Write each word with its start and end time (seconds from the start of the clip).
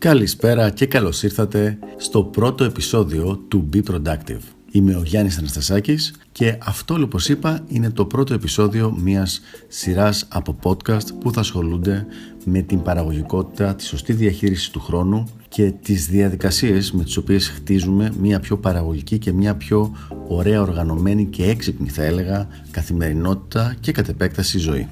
Καλησπέρα 0.00 0.70
και 0.70 0.86
καλώς 0.86 1.22
ήρθατε 1.22 1.78
στο 1.96 2.24
πρώτο 2.24 2.64
επεισόδιο 2.64 3.36
του 3.48 3.68
Be 3.72 3.82
Productive. 3.90 4.40
Είμαι 4.70 4.94
ο 4.94 5.02
Γιάννης 5.04 5.38
Αναστασάκης 5.38 6.14
και 6.32 6.58
αυτό 6.62 7.02
όπως 7.02 7.28
είπα 7.28 7.64
είναι 7.68 7.90
το 7.90 8.04
πρώτο 8.04 8.34
επεισόδιο 8.34 8.96
μιας 9.02 9.40
σειράς 9.68 10.26
από 10.28 10.58
podcast 10.62 11.14
που 11.20 11.32
θα 11.32 11.40
ασχολούνται 11.40 12.06
με 12.44 12.60
την 12.60 12.82
παραγωγικότητα, 12.82 13.74
τη 13.74 13.84
σωστή 13.84 14.12
διαχείριση 14.12 14.72
του 14.72 14.80
χρόνου 14.80 15.28
και 15.48 15.72
τις 15.82 16.06
διαδικασίες 16.06 16.92
με 16.92 17.04
τις 17.04 17.16
οποίες 17.16 17.48
χτίζουμε 17.48 18.12
μια 18.20 18.40
πιο 18.40 18.58
παραγωγική 18.58 19.18
και 19.18 19.32
μια 19.32 19.54
πιο 19.56 19.96
ωραία 20.28 20.60
οργανωμένη 20.60 21.24
και 21.24 21.44
έξυπνη 21.44 21.88
θα 21.88 22.02
έλεγα 22.02 22.48
καθημερινότητα 22.70 23.76
και 23.80 23.92
κατ' 23.92 24.08
επέκταση 24.08 24.58
ζωή. 24.58 24.88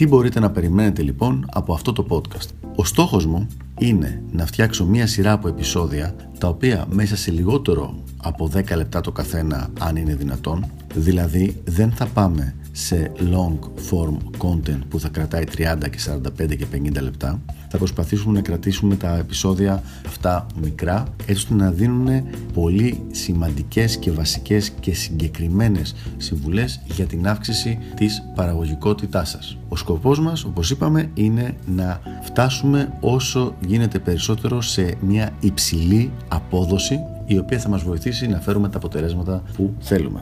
Τι 0.00 0.06
μπορείτε 0.06 0.40
να 0.40 0.50
περιμένετε 0.50 1.02
λοιπόν 1.02 1.46
από 1.52 1.72
αυτό 1.72 1.92
το 1.92 2.06
podcast; 2.08 2.48
Ο 2.76 2.84
στόχος 2.84 3.26
μου 3.26 3.46
είναι 3.78 4.22
να 4.32 4.46
φτιάξω 4.46 4.86
μία 4.86 5.06
σειρά 5.06 5.32
από 5.32 5.48
επεισόδια 5.48 6.14
τα 6.38 6.48
οποία 6.48 6.86
μέσα 6.90 7.16
σε 7.16 7.30
λιγότερο 7.30 7.94
από 8.22 8.50
10 8.54 8.76
λεπτά 8.76 9.00
το 9.00 9.12
καθένα 9.12 9.70
αν 9.78 9.96
είναι 9.96 10.14
δυνατόν 10.14 10.70
δηλαδή 10.94 11.62
δεν 11.64 11.90
θα 11.90 12.06
πάμε 12.06 12.54
σε 12.80 13.12
long 13.18 13.58
form 13.90 14.16
content 14.38 14.78
που 14.88 15.00
θα 15.00 15.08
κρατάει 15.08 15.44
30 15.56 15.76
και 15.90 15.98
45 16.42 16.56
και 16.56 16.66
50 16.72 17.02
λεπτά 17.02 17.40
θα 17.68 17.78
προσπαθήσουμε 17.78 18.32
να 18.32 18.40
κρατήσουμε 18.40 18.96
τα 18.96 19.16
επεισόδια 19.16 19.82
αυτά 20.06 20.46
μικρά 20.60 21.04
έτσι 21.20 21.32
ώστε 21.32 21.54
να 21.54 21.70
δίνουν 21.70 22.22
πολύ 22.52 23.02
σημαντικές 23.10 23.96
και 23.96 24.10
βασικές 24.10 24.70
και 24.70 24.94
συγκεκριμένες 24.94 25.94
συμβουλές 26.16 26.80
για 26.94 27.04
την 27.04 27.28
αύξηση 27.28 27.78
της 27.96 28.22
παραγωγικότητάς 28.34 29.28
σας. 29.28 29.58
Ο 29.68 29.76
σκοπός 29.76 30.20
μας, 30.20 30.44
όπως 30.44 30.70
είπαμε, 30.70 31.10
είναι 31.14 31.54
να 31.66 32.00
φτάσουμε 32.22 32.92
όσο 33.00 33.54
γίνεται 33.66 33.98
περισσότερο 33.98 34.60
σε 34.60 34.94
μια 35.00 35.30
υψηλή 35.40 36.12
απόδοση 36.28 37.00
η 37.26 37.38
οποία 37.38 37.58
θα 37.58 37.68
μας 37.68 37.82
βοηθήσει 37.82 38.26
να 38.26 38.40
φέρουμε 38.40 38.68
τα 38.68 38.76
αποτελέσματα 38.76 39.42
που 39.56 39.74
θέλουμε. 39.80 40.20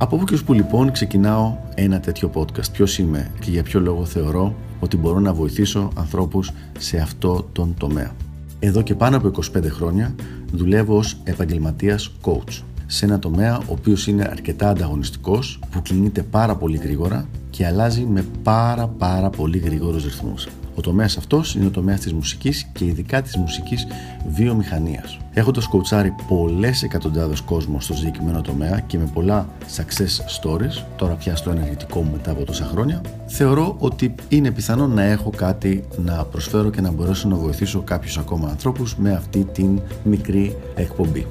Από 0.00 0.16
πού 0.16 0.24
και 0.24 0.34
ως 0.34 0.44
που 0.44 0.52
λοιπόν 0.52 0.92
ξεκινάω 0.92 1.56
ένα 1.74 2.00
τέτοιο 2.00 2.30
podcast; 2.34 2.72
Ποιος 2.72 2.98
είμαι 2.98 3.30
και 3.40 3.50
για 3.50 3.62
ποιο 3.62 3.80
λόγο 3.80 4.04
θεωρώ 4.04 4.54
ότι 4.80 4.96
μπορώ 4.96 5.20
να 5.20 5.32
βοηθήσω 5.32 5.90
ανθρώπους 5.94 6.50
σε 6.78 6.98
αυτό 6.98 7.48
τον 7.52 7.74
τομέα; 7.78 8.10
Εδώ 8.58 8.82
και 8.82 8.94
πάνω 8.94 9.16
από 9.16 9.30
25 9.56 9.64
χρόνια 9.70 10.14
δουλεύω 10.52 10.96
ως 10.96 11.16
επαγγελματίας 11.24 12.12
coach 12.22 12.62
σε 12.86 13.04
ένα 13.04 13.18
τομέα 13.18 13.58
ο 13.58 13.62
οποίος 13.66 14.06
είναι 14.06 14.28
αρκετά 14.30 14.68
ανταγωνιστικός, 14.68 15.58
που 15.70 15.82
κινείται 15.82 16.22
πάρα 16.22 16.56
πολύ 16.56 16.76
γρήγορα 16.76 17.28
και 17.50 17.66
αλλάζει 17.66 18.02
με 18.02 18.24
πάρα 18.42 18.86
πάρα 18.86 19.30
πολύ 19.30 19.58
γρήγορους 19.58 20.04
ρυθμούς. 20.04 20.48
Ο 20.78 20.80
τομέας 20.80 21.16
αυτός 21.16 21.54
είναι 21.54 21.66
ο 21.66 21.70
τομέας 21.70 22.00
της 22.00 22.12
μουσικής 22.12 22.66
και 22.72 22.84
ειδικά 22.84 23.22
της 23.22 23.36
μουσικής 23.36 23.86
βιομηχανίας. 24.28 25.18
Έχοντας 25.32 25.66
κοουτσάρει 25.66 26.14
πολλές 26.28 26.82
εκατοντάδες 26.82 27.40
κόσμος 27.40 27.84
στο 27.84 27.94
συγκεκριμένο 27.94 28.40
τομέα 28.40 28.80
και 28.80 28.98
με 28.98 29.10
πολλά 29.14 29.48
success 29.76 30.42
stories, 30.42 30.84
τώρα 30.96 31.14
πια 31.14 31.36
στο 31.36 31.50
ενεργητικό 31.50 32.02
μου 32.02 32.10
μετά 32.12 32.30
από 32.30 32.44
τόσα 32.44 32.64
χρόνια, 32.64 33.00
θεωρώ 33.26 33.76
ότι 33.78 34.14
είναι 34.28 34.50
πιθανό 34.50 34.86
να 34.86 35.02
έχω 35.02 35.30
κάτι 35.30 35.84
να 35.96 36.24
προσφέρω 36.24 36.70
και 36.70 36.80
να 36.80 36.90
μπορέσω 36.90 37.28
να 37.28 37.36
βοηθήσω 37.36 37.80
κάποιους 37.80 38.18
ακόμα 38.18 38.48
ανθρώπους 38.48 38.96
με 38.96 39.12
αυτή 39.12 39.44
την 39.52 39.80
μικρή 40.04 40.56
εκπομπή. 40.74 41.26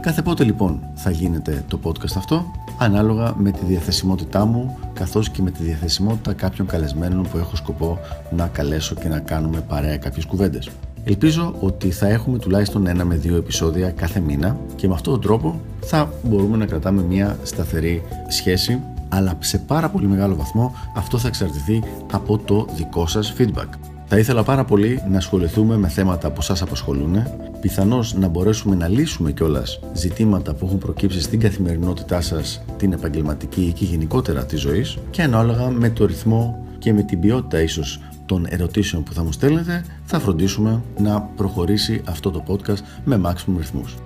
Κάθε 0.00 0.22
πότε 0.22 0.44
λοιπόν 0.44 0.80
θα 0.94 1.10
γίνεται 1.10 1.64
το 1.68 1.80
podcast 1.84 2.16
αυτό, 2.16 2.44
ανάλογα 2.78 3.34
με 3.36 3.50
τη 3.50 3.64
διαθεσιμότητά 3.64 4.44
μου, 4.44 4.78
καθώς 4.92 5.30
και 5.30 5.42
με 5.42 5.50
τη 5.50 5.62
διαθεσιμότητα 5.62 6.32
κάποιων 6.32 6.66
καλεσμένων 6.66 7.22
που 7.22 7.38
έχω 7.38 7.56
σκοπό 7.56 7.98
να 8.30 8.46
καλέσω 8.46 8.94
και 8.94 9.08
να 9.08 9.18
κάνουμε 9.18 9.60
παρέα 9.60 9.96
κάποιες 9.96 10.24
κουβέντες. 10.24 10.70
Ελπίζω 11.04 11.54
ότι 11.60 11.90
θα 11.90 12.08
έχουμε 12.08 12.38
τουλάχιστον 12.38 12.86
ένα 12.86 13.04
με 13.04 13.16
δύο 13.16 13.36
επεισόδια 13.36 13.90
κάθε 13.90 14.20
μήνα 14.20 14.56
και 14.76 14.88
με 14.88 14.94
αυτόν 14.94 15.12
τον 15.12 15.22
τρόπο 15.22 15.60
θα 15.80 16.12
μπορούμε 16.22 16.56
να 16.56 16.66
κρατάμε 16.66 17.02
μια 17.02 17.38
σταθερή 17.42 18.02
σχέση 18.28 18.80
αλλά 19.08 19.38
σε 19.38 19.58
πάρα 19.58 19.88
πολύ 19.88 20.06
μεγάλο 20.06 20.34
βαθμό 20.34 20.74
αυτό 20.96 21.18
θα 21.18 21.28
εξαρτηθεί 21.28 21.82
από 22.12 22.38
το 22.38 22.66
δικό 22.74 23.06
σας 23.06 23.34
feedback. 23.38 23.87
Θα 24.10 24.18
ήθελα 24.18 24.42
πάρα 24.42 24.64
πολύ 24.64 25.02
να 25.10 25.16
ασχοληθούμε 25.16 25.76
με 25.76 25.88
θέματα 25.88 26.30
που 26.30 26.42
σας 26.42 26.62
απασχολούν, 26.62 27.22
πιθανώς 27.60 28.14
να 28.14 28.28
μπορέσουμε 28.28 28.74
να 28.74 28.88
λύσουμε 28.88 29.32
κιόλας 29.32 29.80
ζητήματα 29.92 30.54
που 30.54 30.66
έχουν 30.66 30.78
προκύψει 30.78 31.20
στην 31.20 31.40
καθημερινότητά 31.40 32.20
σας, 32.20 32.62
την 32.76 32.92
επαγγελματική 32.92 33.72
και 33.72 33.84
γενικότερα 33.84 34.44
της 34.44 34.60
ζωής 34.60 34.98
και 35.10 35.22
ανάλογα 35.22 35.68
με 35.68 35.90
το 35.90 36.06
ρυθμό 36.06 36.66
και 36.78 36.92
με 36.92 37.02
την 37.02 37.20
ποιότητα 37.20 37.62
ίσως 37.62 38.00
των 38.26 38.46
ερωτήσεων 38.48 39.02
που 39.02 39.12
θα 39.12 39.24
μου 39.24 39.32
στέλνετε, 39.32 39.84
θα 40.04 40.18
φροντίσουμε 40.18 40.82
να 40.98 41.20
προχωρήσει 41.20 42.02
αυτό 42.04 42.30
το 42.30 42.42
podcast 42.48 42.82
με 43.04 43.20
maximum 43.24 43.56
ρυθμούς. 43.56 43.96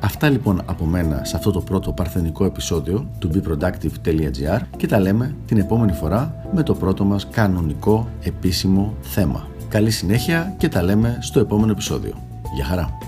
Αυτά 0.00 0.28
λοιπόν 0.28 0.62
από 0.66 0.84
μένα 0.84 1.24
σε 1.24 1.36
αυτό 1.36 1.50
το 1.50 1.60
πρώτο 1.60 1.92
παρθενικό 1.92 2.44
επεισόδιο 2.44 3.06
του 3.18 3.30
beproductive.gr 3.34 4.60
και 4.76 4.86
τα 4.86 5.00
λέμε 5.00 5.34
την 5.46 5.58
επόμενη 5.58 5.92
φορά 5.92 6.34
με 6.52 6.62
το 6.62 6.74
πρώτο 6.74 7.04
μας 7.04 7.28
κανονικό 7.30 8.08
επίσημο 8.22 8.94
θέμα. 9.00 9.48
Καλή 9.68 9.90
συνέχεια 9.90 10.54
και 10.58 10.68
τα 10.68 10.82
λέμε 10.82 11.18
στο 11.20 11.40
επόμενο 11.40 11.72
επεισόδιο. 11.72 12.14
Γεια 12.54 12.64
χαρά! 12.64 13.05